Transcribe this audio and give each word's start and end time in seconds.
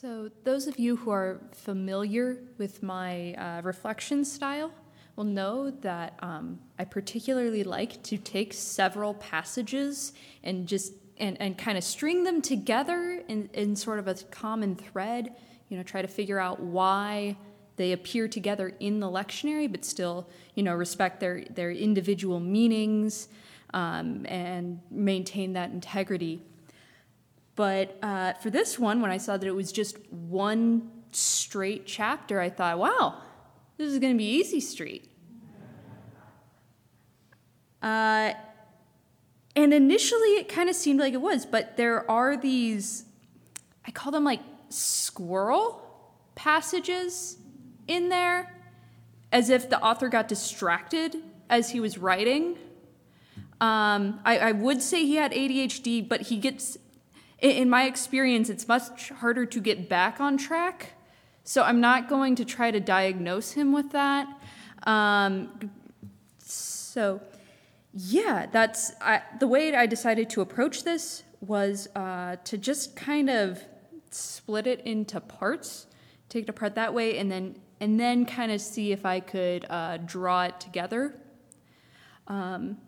So, 0.00 0.28
those 0.42 0.66
of 0.66 0.76
you 0.76 0.96
who 0.96 1.12
are 1.12 1.40
familiar 1.52 2.38
with 2.58 2.82
my 2.82 3.32
uh, 3.34 3.62
reflection 3.62 4.24
style 4.24 4.72
will 5.14 5.22
know 5.22 5.70
that 5.70 6.18
um, 6.18 6.58
I 6.80 6.84
particularly 6.84 7.62
like 7.62 8.02
to 8.02 8.18
take 8.18 8.54
several 8.54 9.14
passages 9.14 10.12
and 10.42 10.66
just 10.66 10.94
and, 11.18 11.40
and 11.40 11.56
kind 11.56 11.78
of 11.78 11.84
string 11.84 12.24
them 12.24 12.42
together 12.42 13.22
in, 13.28 13.48
in 13.52 13.76
sort 13.76 14.00
of 14.00 14.08
a 14.08 14.14
common 14.32 14.74
thread, 14.74 15.32
you 15.68 15.76
know, 15.76 15.84
try 15.84 16.02
to 16.02 16.08
figure 16.08 16.40
out 16.40 16.58
why 16.58 17.36
they 17.76 17.92
appear 17.92 18.26
together 18.26 18.72
in 18.80 18.98
the 18.98 19.06
lectionary, 19.06 19.70
but 19.70 19.84
still, 19.84 20.28
you 20.56 20.64
know, 20.64 20.74
respect 20.74 21.20
their, 21.20 21.44
their 21.50 21.70
individual 21.70 22.40
meanings 22.40 23.28
um, 23.72 24.26
and 24.28 24.80
maintain 24.90 25.52
that 25.52 25.70
integrity. 25.70 26.42
But 27.56 27.98
uh, 28.02 28.32
for 28.34 28.50
this 28.50 28.78
one, 28.78 29.00
when 29.00 29.10
I 29.10 29.16
saw 29.16 29.36
that 29.36 29.46
it 29.46 29.54
was 29.54 29.70
just 29.70 29.96
one 30.10 30.90
straight 31.12 31.86
chapter, 31.86 32.40
I 32.40 32.50
thought, 32.50 32.78
wow, 32.78 33.20
this 33.76 33.92
is 33.92 33.98
going 33.98 34.12
to 34.12 34.18
be 34.18 34.24
easy 34.24 34.60
street. 34.60 35.10
Uh, 37.80 38.32
and 39.54 39.72
initially, 39.72 40.36
it 40.36 40.48
kind 40.48 40.68
of 40.68 40.74
seemed 40.74 40.98
like 40.98 41.12
it 41.12 41.20
was, 41.20 41.46
but 41.46 41.76
there 41.76 42.10
are 42.10 42.36
these, 42.36 43.04
I 43.86 43.92
call 43.92 44.10
them 44.10 44.24
like 44.24 44.40
squirrel 44.68 45.80
passages 46.34 47.36
in 47.86 48.08
there, 48.08 48.52
as 49.30 49.50
if 49.50 49.68
the 49.68 49.80
author 49.80 50.08
got 50.08 50.26
distracted 50.26 51.16
as 51.48 51.70
he 51.70 51.78
was 51.78 51.98
writing. 51.98 52.56
Um, 53.60 54.20
I, 54.24 54.38
I 54.38 54.52
would 54.52 54.82
say 54.82 55.06
he 55.06 55.16
had 55.16 55.32
ADHD, 55.32 56.08
but 56.08 56.22
he 56.22 56.38
gets 56.38 56.78
in 57.50 57.68
my 57.68 57.84
experience, 57.84 58.48
it's 58.48 58.66
much 58.66 59.10
harder 59.10 59.44
to 59.46 59.60
get 59.60 59.88
back 59.88 60.20
on 60.20 60.36
track. 60.36 60.92
So 61.44 61.62
I'm 61.62 61.80
not 61.80 62.08
going 62.08 62.36
to 62.36 62.44
try 62.44 62.70
to 62.70 62.80
diagnose 62.80 63.52
him 63.52 63.72
with 63.72 63.92
that. 63.92 64.26
Um, 64.84 65.70
so, 66.38 67.20
yeah, 67.92 68.46
that's 68.50 68.92
I, 69.00 69.22
the 69.38 69.46
way 69.46 69.74
I 69.74 69.86
decided 69.86 70.30
to 70.30 70.40
approach 70.40 70.84
this 70.84 71.22
was 71.40 71.86
uh, 71.94 72.36
to 72.44 72.56
just 72.56 72.96
kind 72.96 73.28
of 73.28 73.62
split 74.10 74.66
it 74.66 74.80
into 74.80 75.20
parts, 75.20 75.86
take 76.28 76.44
it 76.44 76.48
apart 76.48 76.74
that 76.76 76.94
way, 76.94 77.18
and 77.18 77.30
then 77.30 77.56
and 77.80 78.00
then 78.00 78.24
kind 78.24 78.50
of 78.50 78.60
see 78.60 78.92
if 78.92 79.04
I 79.04 79.20
could 79.20 79.66
uh, 79.68 79.98
draw 79.98 80.44
it 80.44 80.60
together. 80.60 81.14
Um, 82.26 82.78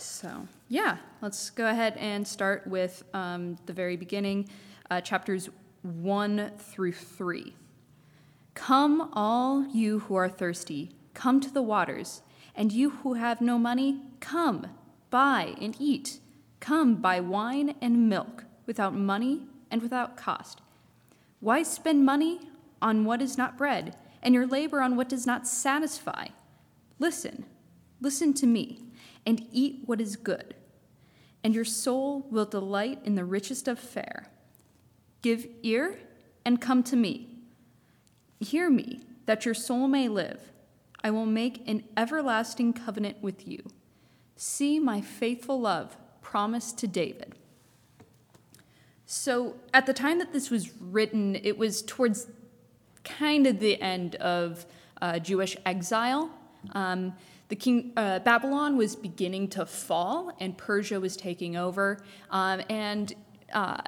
so, 0.00 0.48
yeah, 0.68 0.96
let's 1.20 1.50
go 1.50 1.68
ahead 1.68 1.96
and 1.96 2.26
start 2.26 2.66
with 2.66 3.04
um, 3.12 3.56
the 3.66 3.72
very 3.72 3.96
beginning, 3.96 4.48
uh, 4.90 5.00
chapters 5.00 5.48
1 5.82 6.52
through 6.58 6.92
3. 6.92 7.54
Come, 8.54 9.10
all 9.12 9.66
you 9.68 10.00
who 10.00 10.14
are 10.14 10.28
thirsty, 10.28 10.90
come 11.14 11.40
to 11.40 11.50
the 11.50 11.62
waters, 11.62 12.22
and 12.54 12.72
you 12.72 12.90
who 12.90 13.14
have 13.14 13.40
no 13.40 13.58
money, 13.58 14.00
come, 14.20 14.66
buy 15.10 15.54
and 15.60 15.76
eat. 15.78 16.20
Come, 16.60 16.96
buy 16.96 17.20
wine 17.20 17.74
and 17.80 18.08
milk 18.08 18.44
without 18.66 18.94
money 18.94 19.42
and 19.70 19.82
without 19.82 20.16
cost. 20.16 20.60
Why 21.40 21.62
spend 21.62 22.04
money 22.04 22.40
on 22.82 23.04
what 23.04 23.22
is 23.22 23.38
not 23.38 23.56
bread, 23.56 23.96
and 24.22 24.34
your 24.34 24.46
labor 24.46 24.82
on 24.82 24.96
what 24.96 25.08
does 25.08 25.26
not 25.26 25.46
satisfy? 25.46 26.28
Listen, 26.98 27.44
listen 28.00 28.34
to 28.34 28.46
me 28.46 28.89
and 29.26 29.46
eat 29.52 29.82
what 29.86 30.00
is 30.00 30.16
good, 30.16 30.54
and 31.44 31.54
your 31.54 31.64
soul 31.64 32.26
will 32.30 32.44
delight 32.44 33.00
in 33.04 33.14
the 33.14 33.24
richest 33.24 33.68
of 33.68 33.78
fare. 33.78 34.30
Give 35.22 35.46
ear 35.62 35.98
and 36.44 36.60
come 36.60 36.82
to 36.84 36.96
me. 36.96 37.28
Hear 38.40 38.70
me, 38.70 39.00
that 39.26 39.44
your 39.44 39.54
soul 39.54 39.86
may 39.86 40.08
live. 40.08 40.50
I 41.02 41.10
will 41.10 41.26
make 41.26 41.66
an 41.68 41.84
everlasting 41.96 42.72
covenant 42.72 43.18
with 43.22 43.46
you. 43.46 43.62
See 44.36 44.78
my 44.78 45.00
faithful 45.00 45.60
love 45.60 45.96
promised 46.22 46.78
to 46.78 46.86
David. 46.86 47.34
So, 49.06 49.56
at 49.74 49.86
the 49.86 49.92
time 49.92 50.18
that 50.18 50.32
this 50.32 50.50
was 50.50 50.72
written, 50.80 51.34
it 51.36 51.58
was 51.58 51.82
towards 51.82 52.28
kind 53.02 53.46
of 53.46 53.58
the 53.58 53.80
end 53.82 54.14
of 54.16 54.66
uh, 55.02 55.18
Jewish 55.18 55.56
exile. 55.66 56.30
Um, 56.72 57.14
the 57.50 57.56
king 57.56 57.92
uh, 57.96 58.20
Babylon 58.20 58.76
was 58.76 58.96
beginning 58.96 59.48
to 59.48 59.66
fall, 59.66 60.32
and 60.40 60.56
Persia 60.56 61.00
was 61.00 61.16
taking 61.16 61.56
over. 61.56 61.98
Um, 62.30 62.62
and 62.70 63.12
uh, 63.52 63.82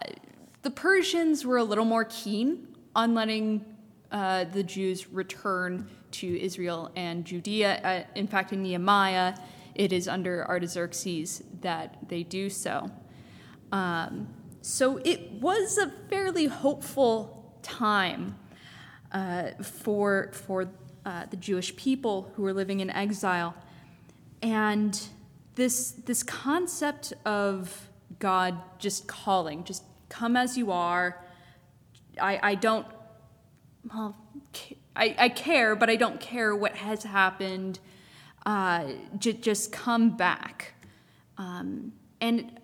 the 0.63 0.71
Persians 0.71 1.47
were 1.47 1.59
a 1.59 1.65
little 1.65 1.85
more 1.85 2.05
keen 2.05 2.67
on 2.95 3.15
letting 3.15 3.65
uh, 4.11 4.45
the 4.45 4.65
Jews 4.65 5.09
return 5.09 5.89
to 6.11 6.41
Israel 6.41 6.91
and 6.97 7.25
Judea. 7.25 7.81
Uh, 7.83 8.19
in 8.19 8.27
fact, 8.27 8.53
in 8.53 8.63
Nehemiah, 8.65 9.35
it 9.77 9.93
is 9.93 10.09
under 10.09 10.47
Artaxerxes 10.49 11.45
that 11.61 11.97
they 12.09 12.25
do 12.25 12.51
so. 12.51 12.91
Um, 13.71 14.29
so 14.61 14.99
it 15.05 15.33
was 15.41 15.79
a 15.79 15.89
fairly 16.11 16.47
hopeful 16.47 17.57
time 17.63 18.37
uh, 19.13 19.51
for 19.63 20.31
for 20.33 20.69
uh, 21.05 21.27
the 21.27 21.37
Jewish 21.37 21.75
people 21.77 22.33
who 22.35 22.43
were 22.43 22.53
living 22.53 22.81
in 22.81 22.91
exile. 22.91 23.55
And 24.43 25.01
this, 25.55 25.93
this 25.93 26.23
concept 26.23 27.13
of 27.25 27.89
God 28.19 28.57
just 28.79 29.07
calling, 29.07 29.65
just 29.65 29.85
come 30.09 30.37
as 30.37 30.57
you 30.57 30.71
are. 30.71 31.25
I, 32.21 32.41
I 32.43 32.55
don't, 32.55 32.87
well, 33.93 34.17
I, 34.95 35.15
I 35.19 35.29
care, 35.29 35.75
but 35.75 35.91
I 35.91 35.97
don't 35.97 36.21
care 36.21 36.55
what 36.55 36.77
has 36.77 37.05
happened. 37.05 37.79
Uh, 38.45 38.93
j- 39.19 39.33
just 39.33 39.73
come 39.73 40.17
back. 40.17 40.75
Um, 41.39 41.93
and 42.21 42.61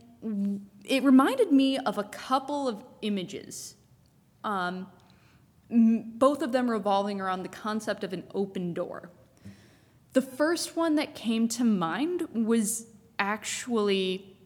it 0.84 1.02
reminded 1.02 1.52
me 1.52 1.78
of 1.78 1.98
a 1.98 2.04
couple 2.04 2.68
of 2.68 2.82
images. 3.02 3.74
Um, 4.44 4.86
both 5.70 6.42
of 6.42 6.52
them 6.52 6.70
revolving 6.70 7.20
around 7.20 7.42
the 7.42 7.48
concept 7.48 8.04
of 8.04 8.12
an 8.12 8.24
open 8.34 8.72
door. 8.72 9.10
The 10.14 10.22
first 10.22 10.76
one 10.76 10.94
that 10.96 11.14
came 11.14 11.48
to 11.48 11.64
mind 11.64 12.28
was 12.32 12.86
actually, 13.18 14.36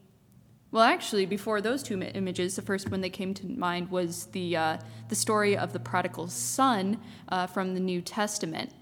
well, 0.70 0.82
actually, 0.82 1.26
before 1.26 1.60
those 1.60 1.82
two 1.82 2.00
images, 2.02 2.56
the 2.56 2.62
first 2.62 2.90
one 2.90 3.00
that 3.02 3.12
came 3.12 3.34
to 3.34 3.46
mind 3.46 3.90
was 3.90 4.26
the, 4.26 4.56
uh, 4.56 4.78
the 5.08 5.14
story 5.14 5.56
of 5.56 5.72
the 5.72 5.78
prodigal 5.78 6.28
son 6.28 6.98
uh, 7.28 7.46
from 7.46 7.74
the 7.74 7.80
New 7.80 8.00
Testament. 8.00 8.72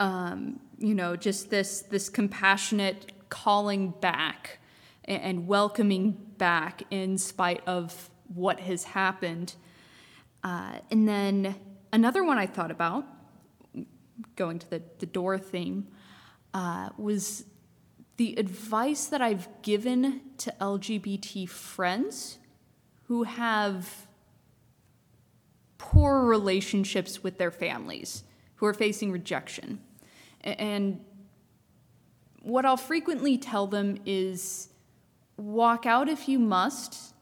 Um, 0.00 0.60
you 0.78 0.94
know, 0.94 1.14
just 1.14 1.50
this, 1.50 1.82
this 1.82 2.08
compassionate 2.08 3.12
calling 3.28 3.90
back 4.00 4.58
and 5.04 5.46
welcoming 5.46 6.12
back 6.38 6.82
in 6.90 7.18
spite 7.18 7.62
of 7.66 8.10
what 8.34 8.60
has 8.60 8.84
happened. 8.84 9.54
Uh, 10.44 10.78
and 10.90 11.08
then 11.08 11.54
another 11.92 12.24
one 12.24 12.38
I 12.38 12.46
thought 12.46 12.70
about, 12.70 13.06
going 14.36 14.58
to 14.58 14.70
the, 14.70 14.82
the 14.98 15.06
door 15.06 15.38
theme, 15.38 15.88
uh, 16.54 16.90
was 16.96 17.44
the 18.16 18.34
advice 18.38 19.06
that 19.06 19.22
I've 19.22 19.48
given 19.62 20.20
to 20.38 20.54
LGBT 20.60 21.48
friends 21.48 22.38
who 23.04 23.24
have 23.24 24.06
poor 25.78 26.24
relationships 26.24 27.22
with 27.22 27.38
their 27.38 27.50
families, 27.50 28.24
who 28.56 28.66
are 28.66 28.74
facing 28.74 29.12
rejection. 29.12 29.80
And 30.42 31.04
what 32.42 32.64
I'll 32.64 32.76
frequently 32.76 33.38
tell 33.38 33.66
them 33.66 33.98
is 34.04 34.68
walk 35.36 35.86
out 35.86 36.08
if 36.08 36.28
you 36.28 36.38
must, 36.38 37.14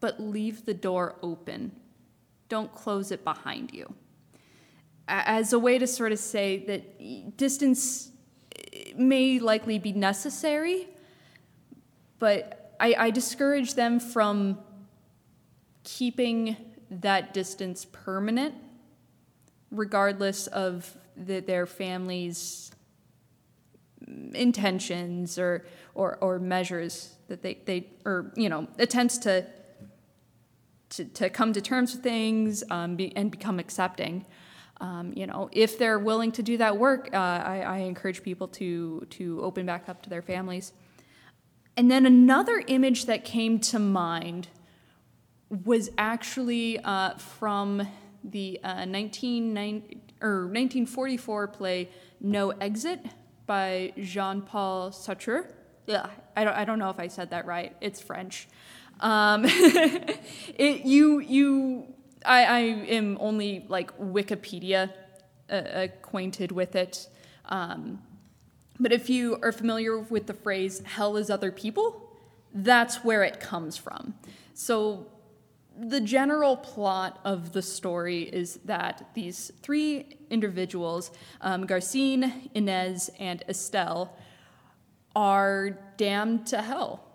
but 0.00 0.20
leave 0.20 0.64
the 0.64 0.74
door 0.74 1.16
open 1.22 1.72
don't 2.50 2.74
close 2.74 3.10
it 3.10 3.24
behind 3.24 3.72
you. 3.72 3.94
As 5.08 5.54
a 5.54 5.58
way 5.58 5.78
to 5.78 5.86
sort 5.86 6.12
of 6.12 6.18
say 6.18 6.64
that 6.66 7.36
distance 7.38 8.10
eh, 8.72 8.92
may 8.96 9.38
likely 9.38 9.78
be 9.78 9.92
necessary, 9.92 10.88
but 12.18 12.76
I, 12.78 12.94
I 12.98 13.10
discourage 13.10 13.74
them 13.74 13.98
from 13.98 14.58
keeping 15.84 16.56
that 16.90 17.32
distance 17.32 17.86
permanent, 17.90 18.54
regardless 19.70 20.46
of 20.48 20.96
the, 21.16 21.40
their 21.40 21.66
family's 21.66 22.70
intentions 24.34 25.38
or, 25.38 25.64
or, 25.94 26.18
or 26.20 26.38
measures 26.38 27.14
that 27.28 27.42
they, 27.42 27.54
they 27.64 27.86
or 28.04 28.32
you 28.34 28.48
know 28.48 28.66
attempts 28.78 29.18
to 29.18 29.46
to, 30.90 31.04
to 31.04 31.30
come 31.30 31.52
to 31.52 31.60
terms 31.60 31.94
with 31.94 32.02
things 32.02 32.62
um, 32.70 32.96
be, 32.96 33.14
and 33.16 33.30
become 33.30 33.58
accepting. 33.58 34.26
Um, 34.80 35.12
you 35.14 35.26
know, 35.26 35.48
if 35.52 35.78
they're 35.78 35.98
willing 35.98 36.32
to 36.32 36.42
do 36.42 36.56
that 36.58 36.78
work, 36.78 37.10
uh, 37.12 37.16
I, 37.16 37.60
I, 37.60 37.76
encourage 37.78 38.22
people 38.22 38.48
to 38.48 39.06
to 39.10 39.42
open 39.42 39.66
back 39.66 39.90
up 39.90 40.02
to 40.02 40.10
their 40.10 40.22
families. 40.22 40.72
And 41.76 41.90
then 41.90 42.06
another 42.06 42.62
image 42.66 43.04
that 43.06 43.24
came 43.24 43.58
to 43.60 43.78
mind 43.78 44.48
was 45.64 45.90
actually 45.98 46.78
uh, 46.78 47.16
from 47.16 47.86
the 48.24 48.60
uh, 48.62 48.84
19, 48.84 49.56
or 50.20 50.44
1944 50.44 51.48
play 51.48 51.88
No 52.20 52.50
Exit 52.50 53.04
by 53.46 53.92
Jean 53.98 54.42
Paul 54.42 54.90
Sartre. 54.90 55.52
Yeah, 55.86 56.08
I 56.36 56.44
don't, 56.44 56.54
I 56.54 56.64
don't 56.64 56.78
know 56.78 56.90
if 56.90 57.00
I 57.00 57.08
said 57.08 57.30
that 57.30 57.46
right. 57.46 57.74
It's 57.80 58.00
French. 58.00 58.48
Um, 59.00 59.44
it, 59.46 60.84
you, 60.84 61.18
you, 61.20 61.94
I, 62.24 62.44
I 62.44 62.58
am 62.58 63.16
only 63.20 63.66
like 63.68 63.96
Wikipedia 63.98 64.92
uh, 65.50 65.62
acquainted 65.72 66.52
with 66.52 66.76
it. 66.76 67.08
Um, 67.46 68.00
but 68.78 68.92
if 68.92 69.10
you 69.10 69.38
are 69.42 69.52
familiar 69.52 69.98
with 69.98 70.26
the 70.26 70.34
phrase 70.34 70.82
hell 70.84 71.16
is 71.16 71.28
other 71.28 71.52
people, 71.52 72.08
that's 72.54 73.04
where 73.04 73.22
it 73.22 73.40
comes 73.40 73.76
from. 73.76 74.14
So 74.54 75.06
the 75.78 76.00
general 76.00 76.56
plot 76.56 77.20
of 77.24 77.52
the 77.52 77.62
story 77.62 78.22
is 78.22 78.56
that 78.64 79.10
these 79.14 79.50
three 79.62 80.18
individuals, 80.30 81.10
um, 81.40 81.66
Garcin, 81.66 82.50
Inez, 82.54 83.10
and 83.18 83.42
Estelle, 83.48 84.16
are 85.16 85.78
damned 85.96 86.46
to 86.48 86.62
hell. 86.62 87.09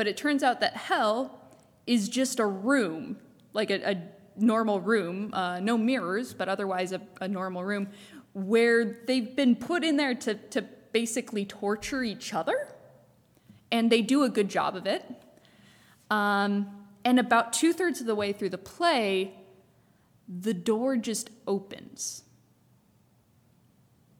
But 0.00 0.06
it 0.06 0.16
turns 0.16 0.42
out 0.42 0.60
that 0.60 0.78
hell 0.78 1.38
is 1.86 2.08
just 2.08 2.40
a 2.40 2.46
room, 2.46 3.18
like 3.52 3.68
a, 3.68 3.90
a 3.90 4.02
normal 4.34 4.80
room, 4.80 5.28
uh, 5.34 5.60
no 5.60 5.76
mirrors, 5.76 6.32
but 6.32 6.48
otherwise 6.48 6.92
a, 6.92 7.02
a 7.20 7.28
normal 7.28 7.62
room, 7.62 7.86
where 8.32 9.02
they've 9.06 9.36
been 9.36 9.54
put 9.54 9.84
in 9.84 9.98
there 9.98 10.14
to, 10.14 10.36
to 10.36 10.62
basically 10.92 11.44
torture 11.44 12.02
each 12.02 12.32
other. 12.32 12.68
And 13.70 13.92
they 13.92 14.00
do 14.00 14.22
a 14.22 14.30
good 14.30 14.48
job 14.48 14.74
of 14.74 14.86
it. 14.86 15.04
Um, 16.10 16.70
and 17.04 17.20
about 17.20 17.52
two 17.52 17.74
thirds 17.74 18.00
of 18.00 18.06
the 18.06 18.14
way 18.14 18.32
through 18.32 18.48
the 18.48 18.56
play, 18.56 19.34
the 20.26 20.54
door 20.54 20.96
just 20.96 21.28
opens. 21.46 22.22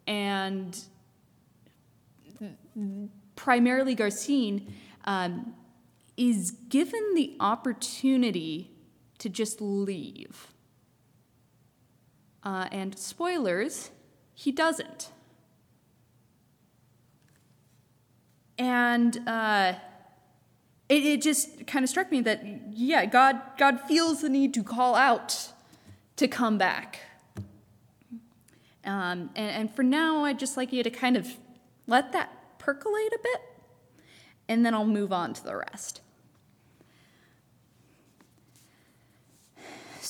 And 0.07 0.79
primarily 3.35 3.97
Garcin 3.97 4.67
um, 5.07 5.55
is 6.21 6.51
given 6.69 7.15
the 7.15 7.35
opportunity 7.41 8.71
to 9.17 9.31
just 9.31 9.59
leave. 9.59 10.49
Uh, 12.45 12.69
and 12.71 12.99
spoilers, 12.99 13.91
he 14.35 14.53
doesn't. 14.53 15.11
And 18.59 19.27
uh, 19.27 19.73
it, 20.91 21.07
it 21.07 21.23
just 21.23 21.67
kind 21.67 21.85
of 21.85 21.89
struck 21.89 22.11
me 22.11 22.21
that, 22.21 22.45
yeah, 22.71 23.07
God, 23.07 23.41
God 23.57 23.81
feels 23.81 24.21
the 24.21 24.29
need 24.29 24.53
to 24.53 24.63
call 24.63 24.95
out 24.95 25.53
to 26.17 26.29
come 26.29 26.59
back. 26.59 27.01
Um, 28.85 29.31
and, 29.35 29.51
and 29.51 29.75
for 29.75 29.83
now, 29.83 30.27
I'd 30.27 30.39
just 30.39 30.59
like 30.59 30.71
you 30.71 30.83
to 30.83 30.91
kind 30.91 31.17
of 31.17 31.27
let 31.87 32.13
that 32.13 32.59
percolate 32.59 33.15
a 33.15 33.19
bit, 33.23 33.41
and 34.49 34.67
then 34.67 34.75
I'll 34.75 34.87
move 34.87 35.15
on 35.15 35.33
to 35.33 35.43
the 35.43 35.57
rest. 35.57 36.03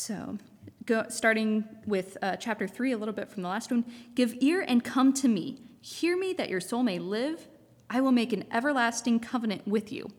So, 0.00 0.38
go, 0.86 1.04
starting 1.10 1.62
with 1.86 2.16
uh, 2.22 2.36
chapter 2.36 2.66
3, 2.66 2.92
a 2.92 2.96
little 2.96 3.12
bit 3.12 3.28
from 3.28 3.42
the 3.42 3.50
last 3.50 3.70
one 3.70 3.84
Give 4.14 4.34
ear 4.40 4.64
and 4.66 4.82
come 4.82 5.12
to 5.12 5.28
me. 5.28 5.60
Hear 5.82 6.16
me 6.16 6.32
that 6.32 6.48
your 6.48 6.58
soul 6.58 6.82
may 6.82 6.98
live. 6.98 7.46
I 7.90 8.00
will 8.00 8.10
make 8.10 8.32
an 8.32 8.46
everlasting 8.50 9.20
covenant 9.20 9.68
with 9.68 9.92
you 9.92 10.10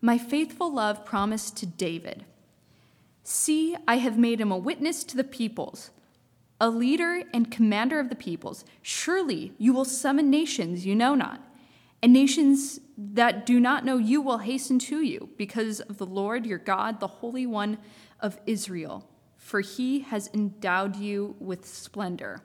my 0.00 0.18
faithful 0.18 0.74
love 0.74 1.04
promised 1.04 1.56
to 1.58 1.66
David 1.66 2.24
See, 3.22 3.76
I 3.86 3.98
have 3.98 4.18
made 4.18 4.40
him 4.40 4.50
a 4.50 4.58
witness 4.58 5.04
to 5.04 5.16
the 5.16 5.22
peoples, 5.22 5.92
a 6.60 6.68
leader 6.68 7.22
and 7.32 7.48
commander 7.48 8.00
of 8.00 8.08
the 8.08 8.16
peoples. 8.16 8.64
Surely 8.82 9.52
you 9.56 9.72
will 9.72 9.84
summon 9.84 10.30
nations 10.30 10.84
you 10.84 10.96
know 10.96 11.14
not, 11.14 11.40
and 12.02 12.12
nations 12.12 12.80
that 12.98 13.46
do 13.46 13.60
not 13.60 13.84
know 13.84 13.98
you 13.98 14.20
will 14.20 14.38
hasten 14.38 14.80
to 14.80 15.00
you 15.00 15.28
because 15.36 15.78
of 15.78 15.98
the 15.98 16.06
Lord 16.06 16.44
your 16.44 16.58
God, 16.58 16.98
the 16.98 17.06
Holy 17.06 17.46
One 17.46 17.78
of 18.18 18.40
Israel, 18.44 19.08
for 19.42 19.60
he 19.60 20.00
has 20.00 20.30
endowed 20.32 20.94
you 20.94 21.34
with 21.40 21.66
splendor. 21.66 22.40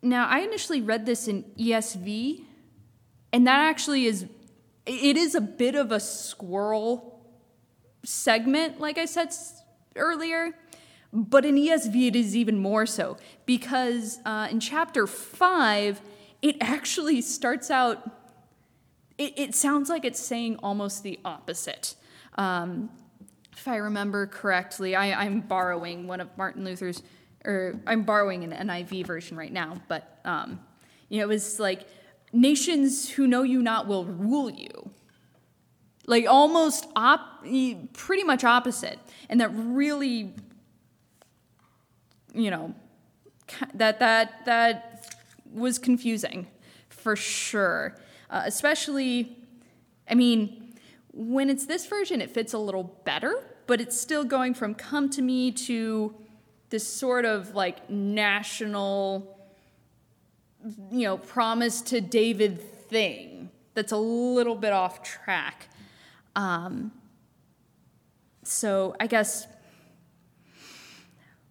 Now, 0.00 0.28
I 0.28 0.38
initially 0.38 0.80
read 0.80 1.06
this 1.06 1.26
in 1.26 1.42
ESV, 1.58 2.44
and 3.32 3.46
that 3.48 3.58
actually 3.58 4.06
is 4.06 4.26
it 4.86 5.16
is 5.16 5.34
a 5.34 5.40
bit 5.40 5.74
of 5.74 5.92
a 5.92 6.00
squirrel 6.00 7.20
segment, 8.04 8.80
like 8.80 8.96
I 8.96 9.04
said 9.04 9.34
earlier. 9.96 10.52
But 11.12 11.44
in 11.44 11.56
ESV, 11.56 12.08
it 12.08 12.16
is 12.16 12.36
even 12.36 12.56
more 12.56 12.86
so 12.86 13.16
because 13.46 14.20
uh, 14.24 14.48
in 14.50 14.60
chapter 14.60 15.08
five, 15.08 16.00
it 16.42 16.56
actually 16.60 17.20
starts 17.20 17.70
out, 17.70 18.08
it, 19.18 19.36
it, 19.36 19.54
sounds 19.56 19.88
like 19.88 20.04
it's 20.04 20.20
saying 20.20 20.58
almost 20.62 21.02
the 21.02 21.18
opposite. 21.24 21.96
Um, 22.36 22.90
if 23.60 23.68
I 23.68 23.76
remember 23.76 24.26
correctly, 24.26 24.96
I, 24.96 25.26
am 25.26 25.42
borrowing 25.42 26.06
one 26.06 26.20
of 26.20 26.34
Martin 26.38 26.64
Luther's, 26.64 27.02
or 27.44 27.78
I'm 27.86 28.04
borrowing 28.04 28.42
an 28.42 28.68
NIV 28.68 29.06
version 29.06 29.36
right 29.36 29.52
now, 29.52 29.82
but 29.86 30.18
um, 30.24 30.60
you 31.10 31.18
know, 31.18 31.24
it 31.24 31.28
was 31.28 31.60
like, 31.60 31.86
nations 32.32 33.10
who 33.10 33.26
know 33.26 33.42
you 33.42 33.60
not 33.60 33.86
will 33.86 34.06
rule 34.06 34.48
you. 34.48 34.90
Like 36.06 36.26
almost 36.26 36.86
op- 36.96 37.44
pretty 37.92 38.24
much 38.24 38.44
opposite. 38.44 38.98
And 39.28 39.40
that 39.42 39.50
really 39.54 40.32
you 42.32 42.50
know 42.50 42.74
that 43.74 43.98
that 43.98 44.44
that 44.46 45.14
was 45.52 45.78
confusing 45.78 46.46
for 46.88 47.14
sure. 47.14 47.96
Uh, 48.30 48.42
especially 48.46 49.36
I 50.08 50.14
mean 50.14 50.74
when 51.12 51.50
it's 51.50 51.66
this 51.66 51.86
version 51.86 52.20
it 52.20 52.30
fits 52.30 52.52
a 52.52 52.58
little 52.58 52.84
better, 53.04 53.49
but 53.70 53.80
it's 53.80 53.96
still 53.96 54.24
going 54.24 54.52
from 54.52 54.74
come 54.74 55.08
to 55.08 55.22
me 55.22 55.52
to 55.52 56.12
this 56.70 56.84
sort 56.84 57.24
of 57.24 57.54
like 57.54 57.88
national 57.88 59.38
you 60.90 61.04
know, 61.04 61.16
promise 61.16 61.80
to 61.80 62.00
David 62.00 62.60
thing 62.88 63.48
that's 63.74 63.92
a 63.92 63.96
little 63.96 64.56
bit 64.56 64.72
off 64.72 65.04
track. 65.04 65.68
Um, 66.34 66.90
so 68.42 68.96
I 68.98 69.06
guess 69.06 69.46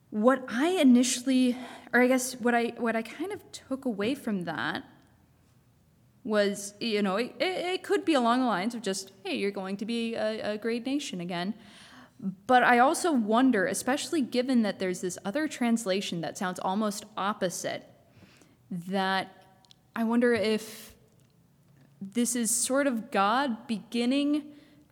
what 0.10 0.44
I 0.50 0.72
initially, 0.72 1.56
or 1.94 2.02
I 2.02 2.08
guess 2.08 2.34
what 2.34 2.54
I 2.54 2.74
what 2.76 2.98
I 2.98 3.02
kind 3.02 3.32
of 3.32 3.50
took 3.54 3.86
away 3.86 4.14
from 4.14 4.44
that 4.44 4.84
was, 6.26 6.74
you 6.82 7.02
know, 7.02 7.16
it, 7.16 7.34
it 7.40 7.82
could 7.82 8.04
be 8.04 8.14
along 8.14 8.42
the 8.42 8.46
lines 8.46 8.76
of 8.76 8.82
just, 8.82 9.14
hey, 9.24 9.36
you're 9.36 9.52
going 9.52 9.78
to 9.78 9.86
be 9.86 10.16
a, 10.16 10.56
a 10.56 10.58
great 10.58 10.86
nation 10.86 11.22
again. 11.22 11.54
But 12.20 12.64
I 12.64 12.80
also 12.80 13.14
wonder, 13.14 13.66
especially 13.66 14.22
given 14.22 14.64
that 14.64 14.80
there's 14.80 15.02
this 15.02 15.18
other 15.24 15.48
translation 15.48 16.22
that 16.22 16.38
sounds 16.38 16.60
almost 16.60 17.06
opposite, 17.16 17.86
that 18.70 19.46
I 19.96 20.04
wonder 20.04 20.34
if 20.34 20.94
this 22.02 22.36
is 22.36 22.52
sort 22.52 22.88
of 22.88 23.12
God 23.12 23.68
beginning 23.68 24.44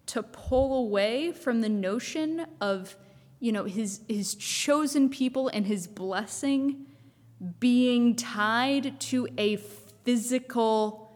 to 0.07 0.23
pull 0.23 0.85
away 0.85 1.31
from 1.31 1.61
the 1.61 1.69
notion 1.69 2.45
of 2.61 2.95
you 3.39 3.51
know 3.51 3.65
his 3.65 4.01
his 4.07 4.35
chosen 4.35 5.09
people 5.09 5.47
and 5.49 5.67
his 5.67 5.85
blessing 5.85 6.85
being 7.59 8.15
tied 8.15 8.99
to 8.99 9.27
a 9.37 9.57
physical 10.03 11.11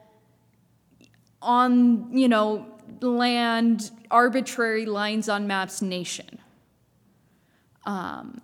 on 1.41 2.15
you 2.15 2.27
know 2.27 2.71
land 3.00 3.92
arbitrary 4.10 4.86
lines 4.86 5.30
on 5.30 5.48
maps 5.48 5.82
nation 5.82 6.40
um, 7.86 8.42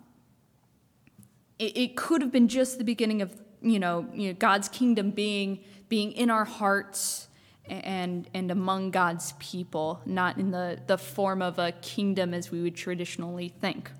it, 1.60 1.78
it 1.78 1.96
could 1.96 2.22
have 2.22 2.32
been 2.32 2.48
just 2.48 2.78
the 2.78 2.84
beginning 2.84 3.22
of 3.22 3.34
you 3.62 3.80
know, 3.80 4.08
you 4.14 4.30
know 4.30 4.34
God's 4.34 4.70
kingdom 4.70 5.12
being 5.12 5.60
being 5.90 6.12
in 6.12 6.30
our 6.30 6.46
hearts 6.46 7.28
and 7.66 8.30
and 8.34 8.52
among 8.52 8.92
God's 8.92 9.34
people, 9.40 10.02
not 10.06 10.38
in 10.38 10.52
the, 10.52 10.80
the 10.88 10.98
form 10.98 11.42
of 11.42 11.60
a 11.60 11.72
kingdom 11.74 12.34
as 12.34 12.52
we 12.52 12.62
would 12.62 12.76
traditionally 12.76 13.50
think. 13.50 13.92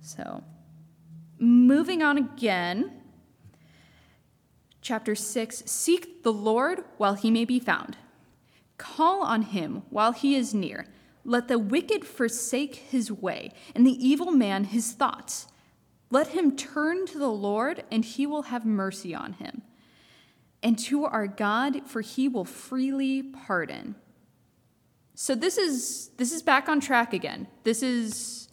So, 0.00 0.42
moving 1.38 2.02
on 2.02 2.18
again, 2.18 2.92
chapter 4.80 5.14
6 5.14 5.62
Seek 5.66 6.22
the 6.22 6.32
Lord 6.32 6.84
while 6.96 7.14
he 7.14 7.30
may 7.30 7.44
be 7.44 7.60
found, 7.60 7.96
call 8.80 9.22
on 9.22 9.42
him 9.42 9.82
while 9.90 10.12
he 10.12 10.34
is 10.34 10.54
near. 10.54 10.86
Let 11.24 11.48
the 11.48 11.58
wicked 11.58 12.06
forsake 12.06 12.76
his 12.76 13.12
way, 13.12 13.52
and 13.74 13.86
the 13.86 14.08
evil 14.08 14.32
man 14.32 14.64
his 14.64 14.92
thoughts. 14.92 15.46
Let 16.10 16.28
him 16.28 16.56
turn 16.56 17.06
to 17.08 17.18
the 17.18 17.28
Lord, 17.28 17.84
and 17.92 18.04
he 18.04 18.26
will 18.26 18.44
have 18.44 18.64
mercy 18.64 19.14
on 19.14 19.34
him, 19.34 19.62
and 20.62 20.78
to 20.86 21.04
our 21.04 21.28
God, 21.28 21.82
for 21.86 22.00
he 22.00 22.26
will 22.26 22.46
freely 22.46 23.22
pardon. 23.22 23.96
so 25.14 25.34
this 25.34 25.58
is 25.58 26.10
this 26.16 26.32
is 26.32 26.42
back 26.42 26.68
on 26.68 26.80
track 26.80 27.12
again. 27.12 27.46
This 27.64 27.82
is 27.82 28.48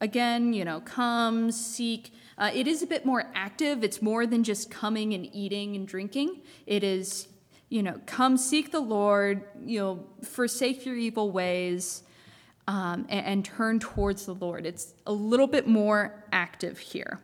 again, 0.00 0.52
you 0.52 0.64
know, 0.64 0.80
come, 0.80 1.50
seek. 1.50 2.12
Uh, 2.36 2.50
it 2.54 2.66
is 2.66 2.82
a 2.82 2.86
bit 2.86 3.04
more 3.04 3.24
active. 3.34 3.82
It's 3.82 4.00
more 4.02 4.26
than 4.26 4.44
just 4.44 4.70
coming 4.70 5.14
and 5.14 5.28
eating 5.34 5.76
and 5.76 5.86
drinking. 5.86 6.42
It 6.66 6.84
is, 6.84 7.28
you 7.68 7.82
know, 7.82 8.00
come 8.06 8.36
seek 8.36 8.70
the 8.70 8.80
Lord, 8.80 9.44
you 9.64 9.80
know, 9.80 10.06
forsake 10.22 10.86
your 10.86 10.96
evil 10.96 11.30
ways, 11.30 12.02
um, 12.66 13.06
and, 13.08 13.26
and 13.26 13.44
turn 13.44 13.78
towards 13.78 14.26
the 14.26 14.34
Lord. 14.34 14.66
It's 14.66 14.94
a 15.06 15.12
little 15.12 15.46
bit 15.46 15.66
more 15.66 16.24
active 16.32 16.78
here. 16.78 17.20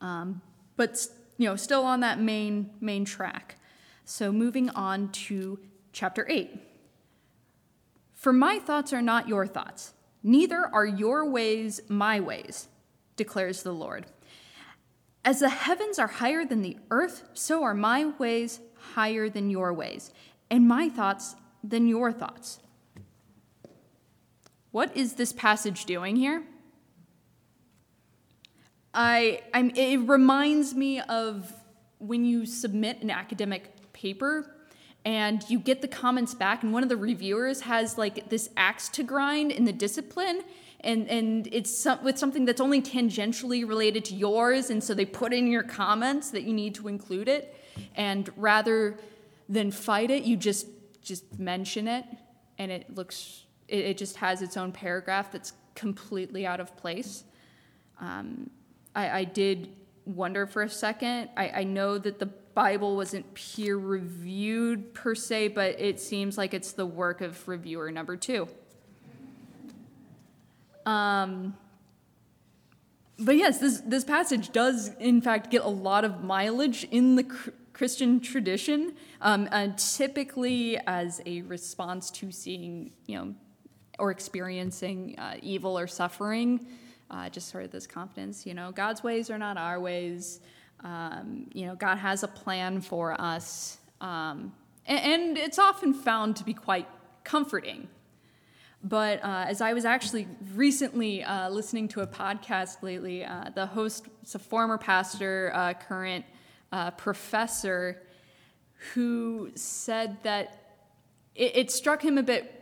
Um, 0.00 0.40
but 0.76 1.06
you 1.38 1.46
know, 1.46 1.56
still 1.56 1.84
on 1.84 2.00
that 2.00 2.20
main 2.20 2.70
main 2.80 3.04
track. 3.04 3.56
So 4.04 4.32
moving 4.32 4.70
on 4.70 5.10
to 5.10 5.58
chapter 5.92 6.26
8. 6.28 6.60
For 8.14 8.32
my 8.32 8.58
thoughts 8.58 8.92
are 8.92 9.02
not 9.02 9.28
your 9.28 9.46
thoughts, 9.46 9.94
neither 10.22 10.68
are 10.72 10.86
your 10.86 11.28
ways 11.28 11.80
my 11.88 12.20
ways, 12.20 12.68
declares 13.16 13.62
the 13.62 13.72
Lord. 13.72 14.06
As 15.24 15.40
the 15.40 15.48
heavens 15.48 15.98
are 15.98 16.06
higher 16.06 16.44
than 16.44 16.62
the 16.62 16.76
earth, 16.90 17.24
so 17.34 17.64
are 17.64 17.74
my 17.74 18.12
ways 18.18 18.60
higher 18.94 19.28
than 19.28 19.50
your 19.50 19.72
ways, 19.72 20.12
and 20.50 20.66
my 20.68 20.88
thoughts 20.88 21.36
than 21.62 21.88
your 21.88 22.12
thoughts. 22.12 22.60
What 24.70 24.96
is 24.96 25.14
this 25.14 25.32
passage 25.32 25.84
doing 25.84 26.16
here? 26.16 26.42
I, 28.92 29.42
I'm, 29.52 29.70
it 29.70 30.08
reminds 30.08 30.74
me 30.74 31.00
of 31.00 31.52
when 31.98 32.24
you 32.24 32.46
submit 32.46 33.02
an 33.02 33.10
academic 33.10 33.92
paper 33.92 34.54
and 35.04 35.44
you 35.48 35.58
get 35.58 35.82
the 35.82 35.88
comments 35.88 36.34
back, 36.34 36.62
and 36.62 36.72
one 36.72 36.82
of 36.82 36.88
the 36.88 36.96
reviewers 36.96 37.60
has 37.62 37.96
like 37.96 38.28
this 38.28 38.50
axe 38.56 38.88
to 38.90 39.02
grind 39.02 39.52
in 39.52 39.64
the 39.64 39.72
discipline, 39.72 40.42
and 40.86 41.08
and 41.08 41.48
it's 41.52 41.76
some, 41.76 42.02
with 42.04 42.16
something 42.16 42.44
that's 42.46 42.60
only 42.60 42.80
tangentially 42.80 43.68
related 43.68 44.04
to 44.06 44.14
yours, 44.14 44.70
and 44.70 44.82
so 44.82 44.94
they 44.94 45.04
put 45.04 45.32
in 45.32 45.46
your 45.48 45.62
comments 45.62 46.30
that 46.30 46.44
you 46.44 46.54
need 46.54 46.74
to 46.76 46.88
include 46.88 47.28
it, 47.28 47.54
and 47.94 48.30
rather 48.36 48.96
than 49.48 49.70
fight 49.70 50.10
it, 50.10 50.22
you 50.22 50.36
just 50.36 50.66
just 51.02 51.38
mention 51.38 51.88
it, 51.88 52.04
and 52.58 52.72
it 52.72 52.94
looks 52.94 53.44
it, 53.68 53.84
it 53.84 53.98
just 53.98 54.16
has 54.16 54.42
its 54.42 54.56
own 54.56 54.72
paragraph 54.72 55.32
that's 55.32 55.52
completely 55.74 56.46
out 56.46 56.60
of 56.60 56.76
place. 56.76 57.24
Um, 58.00 58.50
I, 58.94 59.20
I 59.20 59.24
did 59.24 59.68
wonder 60.04 60.46
for 60.46 60.62
a 60.62 60.70
second. 60.70 61.30
I, 61.36 61.48
I 61.48 61.64
know 61.64 61.98
that 61.98 62.18
the 62.18 62.26
Bible 62.26 62.96
wasn't 62.96 63.34
peer 63.34 63.76
reviewed 63.76 64.94
per 64.94 65.14
se, 65.14 65.48
but 65.48 65.78
it 65.78 66.00
seems 66.00 66.38
like 66.38 66.54
it's 66.54 66.72
the 66.72 66.86
work 66.86 67.20
of 67.20 67.46
reviewer 67.46 67.90
number 67.90 68.16
two. 68.16 68.48
Um, 70.86 71.56
but 73.18 73.36
yes, 73.36 73.58
this, 73.58 73.80
this 73.80 74.04
passage 74.04 74.52
does, 74.52 74.90
in 74.98 75.20
fact, 75.20 75.50
get 75.50 75.62
a 75.62 75.68
lot 75.68 76.04
of 76.04 76.22
mileage 76.22 76.84
in 76.90 77.16
the 77.16 77.24
Christian 77.72 78.20
tradition, 78.20 78.94
um, 79.20 79.48
and 79.52 79.76
typically 79.76 80.78
as 80.86 81.20
a 81.26 81.42
response 81.42 82.10
to 82.12 82.30
seeing, 82.30 82.92
you 83.06 83.16
know, 83.16 83.34
or 83.98 84.10
experiencing 84.10 85.14
uh, 85.18 85.34
evil 85.42 85.78
or 85.78 85.86
suffering 85.86 86.66
uh, 87.10 87.28
just 87.28 87.48
sort 87.48 87.64
of 87.64 87.70
this 87.70 87.86
confidence, 87.86 88.46
you 88.46 88.54
know, 88.54 88.72
God's 88.72 89.02
ways 89.02 89.30
are 89.30 89.38
not 89.38 89.56
our 89.56 89.78
ways. 89.80 90.40
Um, 90.82 91.46
you 91.52 91.66
know, 91.66 91.74
God 91.74 91.96
has 91.96 92.22
a 92.22 92.28
plan 92.28 92.80
for 92.80 93.18
us. 93.20 93.78
Um, 94.00 94.52
and, 94.86 94.98
and, 94.98 95.38
it's 95.38 95.58
often 95.58 95.94
found 95.94 96.36
to 96.36 96.44
be 96.44 96.52
quite 96.52 96.86
comforting. 97.24 97.88
But 98.88 99.24
uh, 99.24 99.46
as 99.48 99.60
I 99.60 99.72
was 99.72 99.84
actually 99.84 100.28
recently 100.54 101.24
uh, 101.24 101.50
listening 101.50 101.88
to 101.88 102.02
a 102.02 102.06
podcast 102.06 102.84
lately, 102.84 103.24
uh, 103.24 103.50
the 103.52 103.66
host 103.66 104.06
is 104.22 104.36
a 104.36 104.38
former 104.38 104.78
pastor, 104.78 105.50
uh, 105.52 105.74
current 105.74 106.24
uh, 106.70 106.92
professor, 106.92 108.00
who 108.94 109.50
said 109.56 110.22
that 110.22 110.78
it, 111.34 111.56
it 111.56 111.70
struck 111.72 112.00
him 112.00 112.16
a 112.16 112.22
bit 112.22 112.52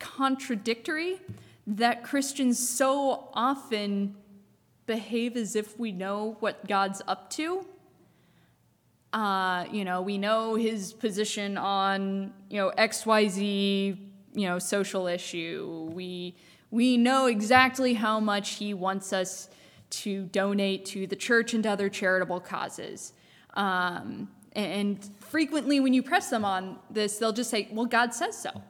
contradictory 0.00 1.20
that 1.68 2.02
Christians 2.02 2.68
so 2.68 3.28
often 3.32 4.16
behave 4.86 5.36
as 5.36 5.54
if 5.54 5.78
we 5.78 5.92
know 5.92 6.36
what 6.40 6.66
God's 6.66 7.02
up 7.06 7.30
to. 7.30 7.64
Uh, 9.12 9.64
you 9.70 9.84
know, 9.84 10.02
we 10.02 10.18
know 10.18 10.56
his 10.56 10.92
position 10.92 11.56
on, 11.56 12.32
you 12.50 12.56
know, 12.58 12.72
XYZ, 12.76 14.05
you 14.36 14.46
know, 14.46 14.58
social 14.58 15.06
issue. 15.06 15.90
We 15.92 16.36
we 16.70 16.96
know 16.96 17.26
exactly 17.26 17.94
how 17.94 18.20
much 18.20 18.54
he 18.54 18.74
wants 18.74 19.12
us 19.12 19.48
to 19.88 20.26
donate 20.26 20.84
to 20.84 21.06
the 21.06 21.16
church 21.16 21.54
and 21.54 21.66
other 21.66 21.88
charitable 21.88 22.40
causes. 22.40 23.12
Um, 23.54 24.28
and 24.52 24.98
frequently, 25.20 25.80
when 25.80 25.94
you 25.94 26.02
press 26.02 26.28
them 26.30 26.44
on 26.44 26.78
this, 26.90 27.18
they'll 27.18 27.32
just 27.32 27.50
say, 27.50 27.68
"Well, 27.72 27.86
God 27.86 28.14
says 28.14 28.36
so. 28.36 28.62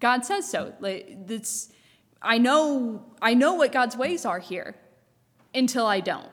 God 0.00 0.24
says 0.24 0.48
so." 0.48 0.72
Like 0.80 1.26
that's 1.26 1.72
I 2.20 2.38
know 2.38 3.04
I 3.20 3.34
know 3.34 3.54
what 3.54 3.72
God's 3.72 3.96
ways 3.96 4.24
are 4.24 4.38
here 4.38 4.76
until 5.54 5.86
I 5.86 6.00
don't. 6.00 6.30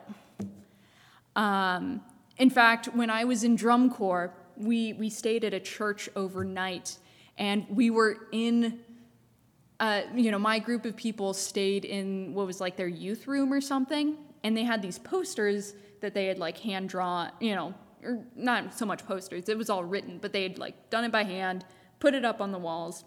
Um, 1.36 2.02
in 2.38 2.50
fact, 2.50 2.86
when 2.94 3.10
I 3.10 3.24
was 3.24 3.44
in 3.44 3.56
drum 3.56 3.90
corps, 3.90 4.32
we 4.56 4.92
we 4.92 5.10
stayed 5.10 5.44
at 5.44 5.54
a 5.54 5.60
church 5.60 6.08
overnight, 6.14 6.98
and 7.40 7.66
we 7.68 7.90
were 7.90 8.18
in. 8.30 8.78
Uh, 9.80 10.02
you 10.14 10.30
know, 10.30 10.38
my 10.38 10.58
group 10.58 10.84
of 10.84 10.94
people 10.94 11.32
stayed 11.32 11.86
in 11.86 12.34
what 12.34 12.46
was 12.46 12.60
like 12.60 12.76
their 12.76 12.86
youth 12.86 13.26
room 13.26 13.50
or 13.50 13.62
something, 13.62 14.14
and 14.44 14.54
they 14.54 14.62
had 14.62 14.82
these 14.82 14.98
posters 14.98 15.72
that 16.02 16.12
they 16.12 16.26
had 16.26 16.38
like 16.38 16.58
hand 16.58 16.90
drawn. 16.90 17.32
You 17.40 17.54
know, 17.54 17.74
or 18.04 18.22
not 18.36 18.78
so 18.78 18.84
much 18.84 19.06
posters; 19.06 19.48
it 19.48 19.56
was 19.56 19.70
all 19.70 19.82
written, 19.82 20.18
but 20.18 20.34
they 20.34 20.42
had 20.42 20.58
like 20.58 20.90
done 20.90 21.04
it 21.04 21.10
by 21.10 21.24
hand, 21.24 21.64
put 21.98 22.12
it 22.12 22.26
up 22.26 22.42
on 22.42 22.52
the 22.52 22.58
walls. 22.58 23.04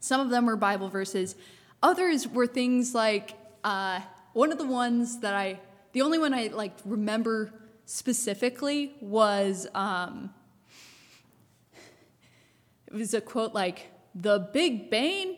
Some 0.00 0.20
of 0.20 0.28
them 0.28 0.46
were 0.46 0.56
Bible 0.56 0.88
verses. 0.88 1.36
Others 1.82 2.28
were 2.28 2.48
things 2.48 2.94
like 2.94 3.34
uh, 3.62 4.00
one 4.32 4.50
of 4.50 4.58
the 4.58 4.66
ones 4.66 5.20
that 5.20 5.34
I, 5.34 5.60
the 5.92 6.02
only 6.02 6.18
one 6.18 6.34
I 6.34 6.48
like 6.48 6.72
remember 6.84 7.52
specifically 7.84 8.94
was 9.00 9.68
um, 9.72 10.34
it 12.86 12.94
was 12.94 13.14
a 13.14 13.20
quote 13.20 13.54
like 13.54 13.90
the 14.14 14.48
Big 14.52 14.90
Bang 14.90 15.36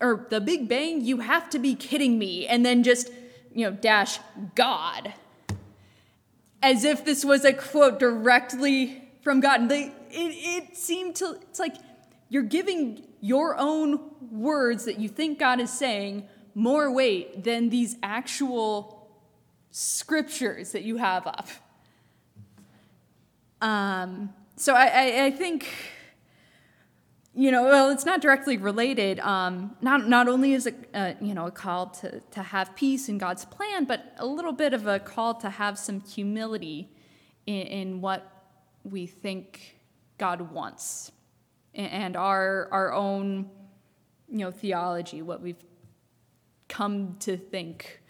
or 0.00 0.26
the 0.30 0.40
Big 0.40 0.68
Bang. 0.68 1.04
You 1.04 1.18
have 1.18 1.50
to 1.50 1.58
be 1.58 1.74
kidding 1.74 2.18
me, 2.18 2.46
and 2.46 2.64
then 2.64 2.82
just 2.82 3.10
you 3.54 3.64
know 3.64 3.72
dash 3.72 4.18
God, 4.54 5.14
as 6.62 6.84
if 6.84 7.04
this 7.04 7.24
was 7.24 7.44
a 7.44 7.52
quote 7.52 7.98
directly 7.98 9.02
from 9.22 9.40
God. 9.40 9.60
And 9.60 9.70
they, 9.70 9.92
it, 10.10 10.70
it 10.70 10.76
seemed 10.76 11.16
to 11.16 11.38
it's 11.42 11.58
like 11.58 11.76
you're 12.28 12.42
giving 12.42 13.04
your 13.20 13.56
own 13.58 14.00
words 14.30 14.84
that 14.86 14.98
you 14.98 15.08
think 15.08 15.38
God 15.38 15.60
is 15.60 15.70
saying 15.70 16.28
more 16.54 16.90
weight 16.90 17.44
than 17.44 17.68
these 17.68 17.96
actual 18.02 19.08
scriptures 19.70 20.72
that 20.72 20.82
you 20.82 20.96
have 20.96 21.26
up. 21.26 21.48
Um, 23.60 24.32
so 24.56 24.74
I, 24.74 24.86
I, 24.86 25.24
I, 25.26 25.30
think, 25.30 25.68
you 27.34 27.50
know, 27.50 27.64
well, 27.64 27.90
it's 27.90 28.04
not 28.04 28.20
directly 28.20 28.56
related. 28.56 29.20
Um, 29.20 29.76
not, 29.80 30.08
not 30.08 30.28
only 30.28 30.52
is 30.52 30.66
it, 30.66 30.88
uh, 30.92 31.12
you 31.20 31.34
know, 31.34 31.46
a 31.46 31.50
call 31.50 31.86
to, 31.86 32.20
to 32.32 32.42
have 32.42 32.74
peace 32.74 33.08
in 33.08 33.18
God's 33.18 33.44
plan, 33.44 33.84
but 33.84 34.14
a 34.18 34.26
little 34.26 34.52
bit 34.52 34.74
of 34.74 34.86
a 34.86 34.98
call 34.98 35.34
to 35.34 35.50
have 35.50 35.78
some 35.78 36.00
humility 36.00 36.90
in, 37.46 37.62
in 37.62 38.00
what 38.00 38.30
we 38.82 39.06
think 39.06 39.76
God 40.18 40.52
wants 40.52 41.12
and 41.74 42.16
our 42.16 42.68
our 42.72 42.92
own 42.92 43.48
you 44.28 44.38
know 44.38 44.50
theology, 44.50 45.22
what 45.22 45.40
we've 45.40 45.62
come 46.68 47.16
to 47.20 47.36
think 47.36 48.00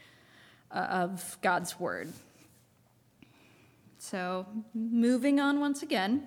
uh, 0.71 0.79
of 0.79 1.39
God's 1.41 1.81
word. 1.81 2.13
So, 3.99 4.47
moving 4.75 5.41
on 5.41 5.61
once 5.61 5.83
again. 5.83 6.27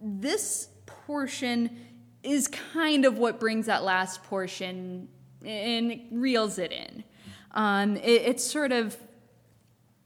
this 0.00 0.68
portion 0.86 1.76
is 2.22 2.48
kind 2.48 3.04
of 3.04 3.18
what 3.18 3.40
brings 3.40 3.66
that 3.66 3.84
last 3.84 4.22
portion 4.24 5.08
and 5.44 6.00
reels 6.10 6.58
it 6.58 6.72
in. 6.72 7.04
Um, 7.52 7.96
it, 7.96 8.22
it's 8.22 8.44
sort 8.44 8.72
of, 8.72 8.96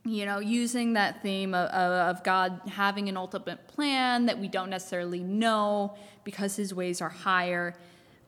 you 0.05 0.27
know, 0.27 0.39
using 0.39 0.95
that 0.95 1.23
theme 1.23 1.55
of, 1.55 1.69
of, 1.71 2.25
God 2.25 2.61
having 2.69 3.09
an 3.09 3.17
ultimate 3.17 3.69
plan 3.69 4.27
that 4.27 4.39
we 4.39 4.49
don't 4.49 4.71
necessarily 4.71 5.23
know 5.23 5.97
because 6.25 6.57
his 6.57 6.75
ways 6.75 7.01
are 7.01 7.09
higher. 7.09 7.75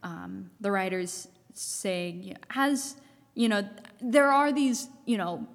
Um, 0.02 0.50
the 0.60 0.70
writers 0.70 1.28
saying, 1.52 2.36
as, 2.54 2.96
you 3.34 3.48
know, 3.48 3.68
there 4.00 4.30
are 4.30 4.52
these, 4.52 4.88
you 5.04 5.18
know, 5.18 5.46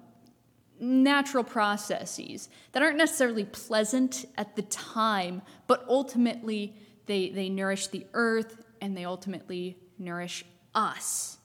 natural 0.80 1.44
processes 1.44 2.48
that 2.72 2.82
aren't 2.82 2.96
necessarily 2.96 3.44
pleasant 3.44 4.24
at 4.36 4.56
the 4.56 4.62
time, 4.62 5.42
but 5.66 5.84
ultimately 5.88 6.74
they, 7.06 7.30
they 7.30 7.48
nourish 7.48 7.88
the 7.88 8.06
earth 8.14 8.64
and 8.80 8.96
they 8.96 9.04
ultimately 9.04 9.76
nourish 9.98 10.44
us. 10.74 11.38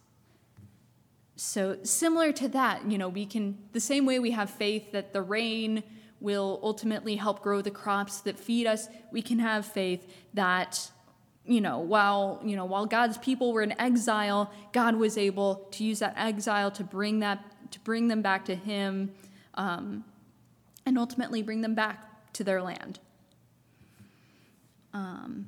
So, 1.36 1.78
similar 1.84 2.32
to 2.34 2.48
that, 2.50 2.90
you 2.90 2.98
know, 2.98 3.10
we 3.10 3.26
can, 3.26 3.58
the 3.74 3.82
same 3.82 4.06
way 4.06 4.20
we 4.20 4.32
have 4.32 4.50
faith 4.50 4.94
that 4.94 5.12
the 5.12 5.22
rain 5.22 5.84
will 6.22 6.60
ultimately 6.64 7.18
help 7.18 7.42
grow 7.42 7.62
the 7.62 7.72
crops 7.72 8.22
that 8.22 8.40
feed 8.40 8.66
us, 8.68 8.88
we 9.12 9.22
can 9.22 9.40
have 9.40 9.66
faith 9.66 10.08
that 10.34 10.90
you 11.48 11.62
know 11.62 11.78
while 11.78 12.42
you 12.44 12.56
know 12.56 12.66
while 12.66 12.88
god's 12.88 13.20
people 13.20 13.54
were 13.54 13.62
in 13.62 13.80
exile 13.80 14.52
god 14.72 14.96
was 14.96 15.16
able 15.16 15.68
to 15.70 15.84
use 15.84 16.00
that 16.00 16.14
exile 16.18 16.72
to 16.72 16.84
bring 16.84 17.20
that 17.20 17.40
to 17.72 17.80
bring 17.82 18.08
them 18.08 18.22
back 18.22 18.46
to 18.46 18.56
him 18.56 19.12
um, 19.56 20.04
and 20.86 20.98
ultimately 20.98 21.42
bring 21.42 21.62
them 21.62 21.76
back 21.76 22.34
to 22.34 22.44
their 22.44 22.62
land 22.62 23.00
um, 24.94 25.48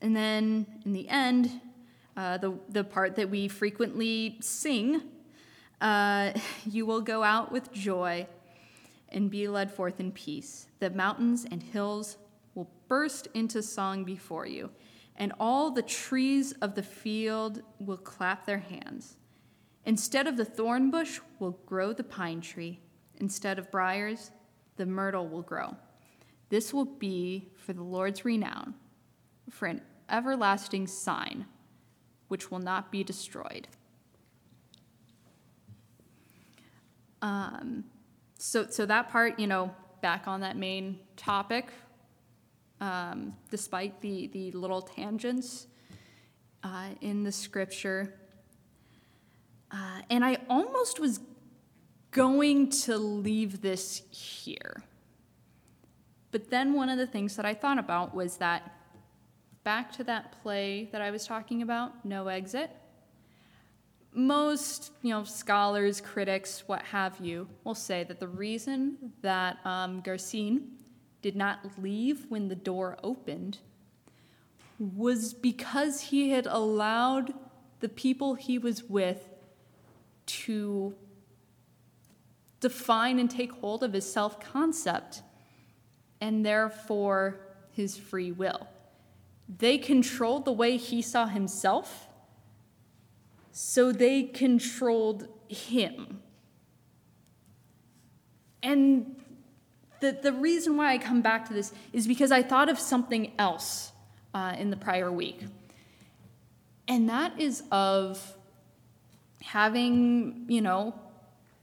and 0.00 0.14
then 0.14 0.66
in 0.84 0.92
the 0.92 1.08
end 1.08 1.60
uh, 2.16 2.38
the, 2.38 2.54
the 2.70 2.82
part 2.84 3.16
that 3.16 3.28
we 3.28 3.48
frequently 3.48 4.36
sing 4.40 5.02
uh, 5.80 6.32
you 6.64 6.86
will 6.86 7.02
go 7.02 7.22
out 7.22 7.52
with 7.52 7.72
joy 7.72 8.26
and 9.10 9.30
be 9.30 9.46
led 9.46 9.70
forth 9.70 10.00
in 10.00 10.10
peace 10.12 10.66
the 10.80 10.90
mountains 10.90 11.46
and 11.50 11.62
hills 11.62 12.16
will 12.54 12.70
burst 12.88 13.28
into 13.34 13.62
song 13.62 14.04
before 14.04 14.46
you 14.46 14.70
and 15.18 15.32
all 15.40 15.70
the 15.70 15.82
trees 15.82 16.52
of 16.60 16.74
the 16.74 16.82
field 16.82 17.62
will 17.78 17.96
clap 17.96 18.46
their 18.46 18.58
hands. 18.58 19.16
Instead 19.86 20.26
of 20.26 20.36
the 20.36 20.44
thorn 20.44 20.90
bush 20.90 21.20
will 21.38 21.58
grow 21.64 21.92
the 21.92 22.04
pine 22.04 22.40
tree. 22.40 22.80
Instead 23.18 23.58
of 23.58 23.70
briars, 23.70 24.32
the 24.76 24.84
myrtle 24.84 25.26
will 25.28 25.42
grow. 25.42 25.76
This 26.48 26.74
will 26.74 26.84
be 26.84 27.48
for 27.56 27.72
the 27.72 27.82
Lord's 27.82 28.24
renown, 28.24 28.74
for 29.48 29.66
an 29.66 29.80
everlasting 30.10 30.86
sign 30.86 31.46
which 32.28 32.50
will 32.50 32.58
not 32.58 32.90
be 32.90 33.04
destroyed. 33.04 33.68
Um, 37.22 37.84
so, 38.38 38.66
so 38.68 38.86
that 38.86 39.08
part, 39.08 39.38
you 39.38 39.46
know, 39.46 39.72
back 40.02 40.26
on 40.26 40.40
that 40.40 40.56
main 40.56 40.98
topic, 41.16 41.68
um, 42.80 43.34
despite 43.50 44.00
the, 44.00 44.26
the 44.28 44.50
little 44.52 44.82
tangents 44.82 45.68
uh, 46.64 46.88
in 47.00 47.22
the 47.22 47.32
scripture. 47.32 48.14
Uh, 49.70 50.02
and 50.10 50.24
I 50.24 50.38
almost 50.48 51.00
was 51.00 51.20
going 52.10 52.70
to 52.70 52.96
leave 52.96 53.60
this 53.60 54.02
here. 54.10 54.82
But 56.30 56.50
then 56.50 56.74
one 56.74 56.88
of 56.88 56.98
the 56.98 57.06
things 57.06 57.36
that 57.36 57.44
I 57.44 57.54
thought 57.54 57.78
about 57.78 58.14
was 58.14 58.36
that 58.38 58.72
back 59.64 59.92
to 59.92 60.04
that 60.04 60.40
play 60.42 60.88
that 60.92 61.02
I 61.02 61.10
was 61.10 61.26
talking 61.26 61.62
about, 61.62 62.04
No 62.04 62.28
Exit. 62.28 62.70
Most, 64.12 64.92
you 65.02 65.10
know, 65.10 65.24
scholars, 65.24 66.00
critics, 66.00 66.64
what 66.66 66.82
have 66.82 67.20
you, 67.20 67.48
will 67.64 67.74
say 67.74 68.04
that 68.04 68.20
the 68.20 68.28
reason 68.28 69.12
that 69.20 69.58
um, 69.66 70.00
Garcin 70.00 70.68
did 71.20 71.36
not 71.36 71.58
leave 71.82 72.26
when 72.28 72.48
the 72.48 72.54
door 72.54 72.96
opened 73.02 73.58
was 74.78 75.34
because 75.34 76.00
he 76.00 76.30
had 76.30 76.46
allowed 76.46 77.34
the 77.80 77.88
people 77.88 78.34
he 78.34 78.58
was 78.58 78.84
with 78.84 79.28
to 80.26 80.94
define 82.60 83.18
and 83.18 83.30
take 83.30 83.52
hold 83.52 83.82
of 83.82 83.92
his 83.92 84.10
self 84.10 84.40
concept 84.40 85.22
and 86.20 86.44
therefore 86.44 87.40
his 87.70 87.96
free 87.96 88.32
will. 88.32 88.68
They 89.48 89.78
controlled 89.78 90.44
the 90.44 90.52
way 90.52 90.76
he 90.76 91.02
saw 91.02 91.26
himself, 91.26 92.08
so 93.52 93.92
they 93.92 94.24
controlled 94.24 95.28
him. 95.48 96.20
And 98.62 99.16
the, 100.00 100.18
the 100.20 100.32
reason 100.32 100.76
why 100.76 100.92
I 100.92 100.98
come 100.98 101.22
back 101.22 101.46
to 101.48 101.54
this 101.54 101.72
is 101.92 102.06
because 102.06 102.32
I 102.32 102.42
thought 102.42 102.68
of 102.68 102.78
something 102.78 103.32
else 103.38 103.92
uh, 104.34 104.54
in 104.58 104.70
the 104.70 104.76
prior 104.76 105.12
week. 105.12 105.44
And 106.88 107.08
that 107.08 107.40
is 107.40 107.62
of 107.70 108.36
having, 109.46 110.44
you 110.48 110.60
know, 110.60 110.92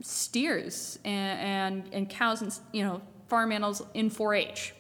steers 0.02 0.98
and, 1.04 1.40
and, 1.84 1.94
and 1.94 2.10
cows 2.10 2.42
and, 2.42 2.58
you 2.72 2.82
know, 2.82 3.02
farm 3.28 3.52
animals 3.52 3.82
in 3.94 4.10
4 4.10 4.36
H. 4.36 4.74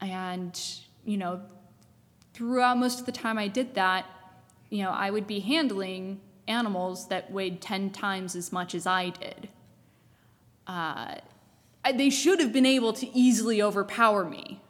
And, 0.00 0.58
you 1.04 1.18
know, 1.18 1.42
throughout 2.32 2.78
most 2.78 3.00
of 3.00 3.06
the 3.06 3.12
time 3.12 3.36
I 3.36 3.48
did 3.48 3.74
that, 3.74 4.06
you 4.70 4.82
know, 4.82 4.90
I 4.90 5.10
would 5.10 5.26
be 5.26 5.40
handling 5.40 6.20
animals 6.46 7.08
that 7.08 7.30
weighed 7.30 7.60
10 7.60 7.90
times 7.90 8.34
as 8.34 8.52
much 8.52 8.74
as 8.74 8.86
I 8.86 9.10
did. 9.10 9.50
Uh, 10.66 11.16
they 11.94 12.10
should 12.10 12.40
have 12.40 12.52
been 12.54 12.66
able 12.66 12.94
to 12.94 13.06
easily 13.16 13.60
overpower 13.60 14.24
me. 14.24 14.60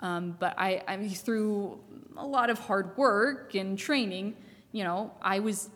Um, 0.00 0.36
but 0.38 0.54
I, 0.56 0.82
I, 0.88 1.08
through 1.08 1.80
a 2.16 2.26
lot 2.26 2.48
of 2.48 2.58
hard 2.58 2.96
work 2.96 3.54
and 3.54 3.78
training, 3.78 4.36
you 4.72 4.84
know, 4.84 5.12
I 5.20 5.40
was 5.40 5.70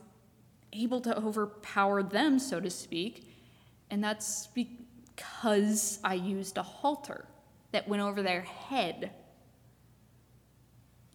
able 0.72 1.00
to 1.02 1.16
overpower 1.16 2.02
them, 2.02 2.38
so 2.38 2.61
to 2.61 2.70
speak. 2.70 3.28
And 3.90 4.02
that's 4.02 4.48
because 4.48 5.98
I 6.02 6.14
used 6.14 6.56
a 6.56 6.62
halter 6.62 7.26
that 7.72 7.88
went 7.88 8.02
over 8.02 8.22
their 8.22 8.42
head. 8.42 9.11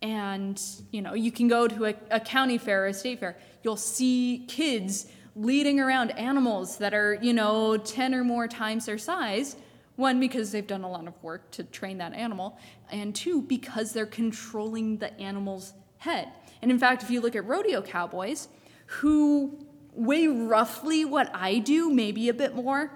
And, 0.01 0.61
you 0.91 1.01
know, 1.01 1.13
you 1.13 1.31
can 1.31 1.47
go 1.47 1.67
to 1.67 1.85
a, 1.85 1.95
a 2.11 2.19
county 2.19 2.57
fair 2.57 2.83
or 2.83 2.87
a 2.87 2.93
state 2.93 3.19
fair, 3.19 3.37
you'll 3.63 3.77
see 3.77 4.45
kids 4.47 5.07
leading 5.35 5.79
around 5.79 6.11
animals 6.11 6.77
that 6.77 6.93
are, 6.93 7.15
you 7.15 7.33
know, 7.33 7.77
10 7.77 8.13
or 8.13 8.23
more 8.23 8.47
times 8.47 8.85
their 8.85 8.97
size 8.97 9.55
one, 9.97 10.19
because 10.19 10.51
they've 10.51 10.67
done 10.67 10.83
a 10.83 10.89
lot 10.89 11.07
of 11.07 11.23
work 11.23 11.49
to 11.51 11.63
train 11.63 11.97
that 11.97 12.13
animal, 12.13 12.57
and 12.91 13.15
two, 13.15 13.41
because 13.41 13.93
they're 13.93 14.05
controlling 14.05 14.97
the 14.97 15.11
animal's 15.19 15.73
head. 15.97 16.31
And 16.61 16.69
in 16.69 16.77
fact, 16.77 17.01
if 17.01 17.09
you 17.09 17.19
look 17.19 17.35
at 17.35 17.43
rodeo 17.45 17.81
cowboys, 17.81 18.47
who 18.87 19.65
weigh 19.93 20.27
roughly 20.27 21.05
what 21.05 21.29
I 21.33 21.59
do, 21.59 21.91
maybe 21.91 22.29
a 22.29 22.33
bit 22.33 22.55
more, 22.55 22.91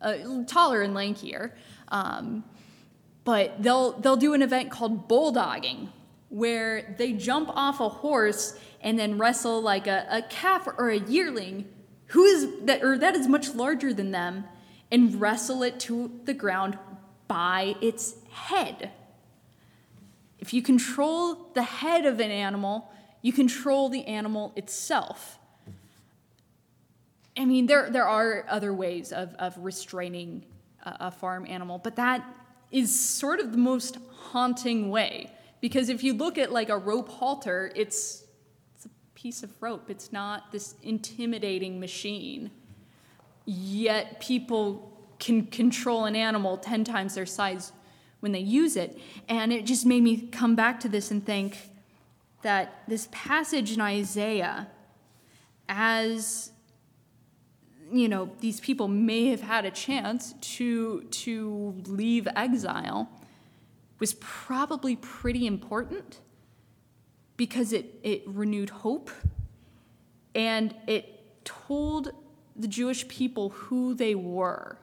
uh, 0.00 0.14
taller 0.46 0.82
and 0.82 0.94
lankier, 0.94 1.52
um, 1.88 2.44
but 3.24 3.62
they'll 3.62 3.92
they'll 3.92 4.16
do 4.16 4.34
an 4.34 4.42
event 4.42 4.70
called 4.70 5.08
bulldogging, 5.08 5.88
where 6.28 6.94
they 6.98 7.12
jump 7.12 7.50
off 7.54 7.80
a 7.80 7.88
horse 7.88 8.58
and 8.80 8.98
then 8.98 9.18
wrestle 9.18 9.60
like 9.60 9.86
a, 9.86 10.06
a 10.10 10.22
calf 10.22 10.68
or 10.78 10.90
a 10.90 10.98
yearling 10.98 11.66
who 12.08 12.24
is 12.24 12.48
that 12.64 12.82
or 12.82 12.98
that 12.98 13.14
is 13.14 13.26
much 13.26 13.54
larger 13.54 13.92
than 13.92 14.10
them 14.10 14.44
and 14.90 15.20
wrestle 15.20 15.62
it 15.62 15.80
to 15.80 16.20
the 16.24 16.34
ground 16.34 16.78
by 17.26 17.74
its 17.80 18.14
head. 18.30 18.92
If 20.38 20.52
you 20.54 20.62
control 20.62 21.50
the 21.54 21.62
head 21.62 22.06
of 22.06 22.20
an 22.20 22.30
animal, 22.30 22.92
you 23.26 23.32
control 23.32 23.88
the 23.88 24.04
animal 24.06 24.52
itself. 24.56 25.38
I 27.36 27.44
mean, 27.44 27.66
there, 27.66 27.90
there 27.90 28.06
are 28.06 28.46
other 28.48 28.72
ways 28.72 29.12
of, 29.12 29.34
of 29.34 29.56
restraining 29.58 30.44
a, 30.84 30.96
a 31.00 31.10
farm 31.10 31.46
animal, 31.48 31.78
but 31.78 31.96
that 31.96 32.24
is 32.70 32.98
sort 32.98 33.40
of 33.40 33.52
the 33.52 33.58
most 33.58 33.98
haunting 34.30 34.90
way. 34.90 35.30
Because 35.60 35.88
if 35.88 36.04
you 36.04 36.14
look 36.14 36.38
at 36.38 36.52
like 36.52 36.68
a 36.68 36.78
rope 36.78 37.08
halter, 37.08 37.72
it's, 37.74 38.24
it's 38.74 38.86
a 38.86 38.90
piece 39.14 39.42
of 39.42 39.50
rope, 39.60 39.90
it's 39.90 40.12
not 40.12 40.52
this 40.52 40.74
intimidating 40.82 41.80
machine 41.80 42.50
yet 43.46 44.20
people 44.20 44.92
can 45.18 45.46
control 45.46 46.04
an 46.04 46.14
animal 46.14 46.58
10 46.58 46.84
times 46.84 47.14
their 47.14 47.24
size 47.24 47.72
when 48.20 48.32
they 48.32 48.40
use 48.40 48.76
it. 48.76 48.98
And 49.28 49.52
it 49.52 49.64
just 49.64 49.86
made 49.86 50.02
me 50.02 50.28
come 50.28 50.54
back 50.54 50.80
to 50.80 50.88
this 50.88 51.10
and 51.10 51.24
think 51.24 51.70
that 52.42 52.82
this 52.86 53.08
passage 53.10 53.72
in 53.72 53.80
Isaiah, 53.80 54.68
as 55.68 56.52
you 57.92 58.08
know, 58.08 58.30
these 58.40 58.60
people 58.60 58.88
may 58.88 59.26
have 59.28 59.40
had 59.40 59.64
a 59.64 59.70
chance 59.70 60.34
to, 60.40 61.02
to 61.02 61.74
leave 61.86 62.26
exile, 62.34 63.08
was 63.98 64.14
probably 64.14 64.96
pretty 64.96 65.46
important 65.46 66.20
because 67.36 67.72
it, 67.72 67.94
it 68.02 68.22
renewed 68.26 68.70
hope 68.70 69.10
and 70.34 70.74
it 70.86 71.44
told 71.44 72.12
the 72.54 72.68
Jewish 72.68 73.06
people 73.08 73.50
who 73.50 73.94
they 73.94 74.14
were. 74.14 74.78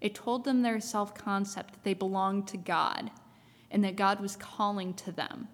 It 0.00 0.14
told 0.14 0.44
them 0.44 0.62
their 0.62 0.80
self 0.80 1.14
concept, 1.14 1.74
that 1.74 1.84
they 1.84 1.94
belonged 1.94 2.46
to 2.48 2.56
God, 2.56 3.10
and 3.70 3.82
that 3.84 3.96
God 3.96 4.20
was 4.20 4.36
calling 4.36 4.94
to 4.94 5.12
them. 5.12 5.48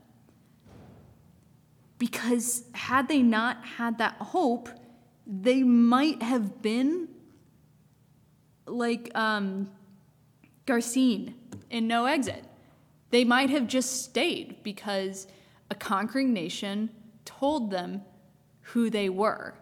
Because 2.01 2.65
had 2.73 3.09
they 3.09 3.21
not 3.21 3.63
had 3.63 3.99
that 3.99 4.15
hope, 4.15 4.71
they 5.27 5.63
might 5.63 6.23
have 6.23 6.63
been 6.63 7.09
like 8.67 9.11
um, 9.15 9.71
Garcin 10.67 11.35
in 11.69 11.87
No 11.87 12.07
Exit. 12.07 12.43
They 13.11 13.23
might 13.23 13.51
have 13.51 13.67
just 13.67 14.03
stayed 14.03 14.63
because 14.63 15.27
a 15.71 15.75
conquering 15.75 16.33
nation 16.33 16.89
told 17.27 17.71
them 17.71 18.01
who 18.63 18.89
they 18.89 19.11
were. 19.11 19.53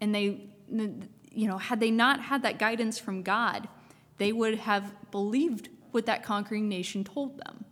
And 0.00 0.14
they, 0.14 0.46
you 0.68 1.48
know, 1.48 1.58
had 1.58 1.80
they 1.80 1.90
not 1.90 2.20
had 2.20 2.44
that 2.44 2.60
guidance 2.60 3.00
from 3.00 3.24
God, 3.24 3.68
they 4.18 4.32
would 4.32 4.58
have 4.58 4.94
believed 5.10 5.70
what 5.90 6.06
that 6.06 6.22
conquering 6.22 6.68
nation 6.68 7.02
told 7.02 7.36
them. 7.38 7.64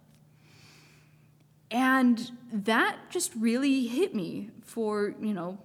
And 1.71 2.31
that 2.53 2.97
just 3.11 3.33
really 3.37 3.87
hit 3.87 4.15
me 4.15 4.51
for, 4.65 5.15
you 5.21 5.35
know, 5.35 5.59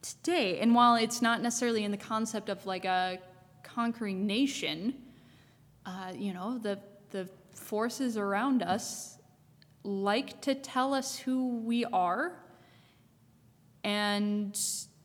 today. 0.00 0.60
And 0.60 0.74
while 0.74 0.96
it's 0.96 1.20
not 1.20 1.42
necessarily 1.42 1.84
in 1.84 1.90
the 1.90 1.96
concept 1.96 2.48
of 2.48 2.64
like 2.64 2.84
a 2.84 3.18
conquering 3.62 4.26
nation, 4.26 4.94
uh, 5.84 6.12
you 6.16 6.32
know, 6.32 6.58
the, 6.58 6.78
the 7.10 7.28
forces 7.52 8.16
around 8.16 8.62
us 8.62 9.18
like 9.82 10.40
to 10.42 10.54
tell 10.54 10.94
us 10.94 11.16
who 11.16 11.58
we 11.58 11.84
are 11.84 12.32
and 13.84 14.58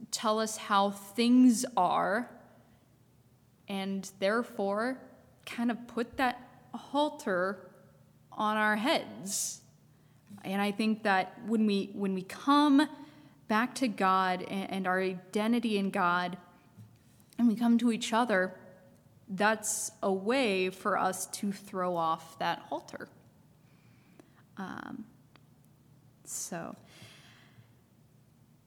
tell 0.10 0.40
us 0.40 0.58
how 0.58 0.90
things 0.90 1.66
are, 1.78 2.30
and 3.68 4.10
therefore 4.20 5.00
kind 5.46 5.70
of 5.70 5.88
put 5.88 6.18
that 6.18 6.42
halter 6.74 7.70
on 8.32 8.58
our 8.58 8.76
heads. 8.76 9.61
And 10.44 10.62
I 10.62 10.72
think 10.72 11.04
that 11.04 11.40
when 11.46 11.66
we 11.66 11.92
when 11.94 12.14
we 12.14 12.24
come 12.24 12.88
back 13.48 13.76
to 13.76 13.88
God 13.88 14.44
and, 14.44 14.88
our 14.88 15.02
identity 15.02 15.78
in 15.78 15.90
God, 15.90 16.38
and 17.38 17.50
we 17.50 17.56
come 17.56 17.78
to 17.80 17.92
each 17.92 18.14
other, 18.14 18.56
that's 19.28 19.92
a 20.02 20.12
way 20.12 20.70
for 20.70 20.98
us 20.98 21.26
to 21.28 21.52
throw 21.52 21.98
off 21.98 22.40
that 22.40 22.60
halter. 22.70 23.10
Um, 24.58 25.04
so 26.24 26.78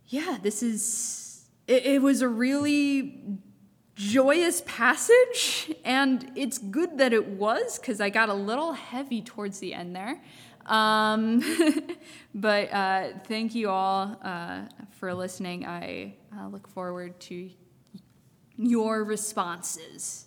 yeah, 0.09 0.38
this 0.42 0.62
is, 0.62 1.46
it, 1.66 1.87
it 1.87 2.03
was 2.03 2.20
a 2.20 2.29
really 2.29 3.22
joyous 3.96 4.62
passage, 4.66 5.72
and 5.85 6.31
it's 6.37 6.59
good 6.59 6.98
that 6.98 7.12
it 7.12 7.27
was 7.27 7.79
because 7.79 8.00
I 8.00 8.11
got 8.11 8.29
a 8.29 8.35
little 8.35 8.74
heavy 8.74 9.22
towards 9.22 9.61
the 9.61 9.72
end 9.72 9.96
there. 9.96 10.20
Um, 10.66 11.42
but 12.35 12.72
uh, 12.72 13.09
thank 13.24 13.55
you 13.55 13.70
all 13.70 14.18
uh, 14.22 14.62
for 14.92 15.12
listening. 15.14 15.66
I 15.66 16.14
uh, 16.37 16.48
look 16.48 16.68
forward 16.68 17.20
to 17.20 17.50
your 18.57 19.05
responses. 19.05 20.27